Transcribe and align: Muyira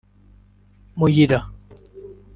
Muyira 0.97 1.39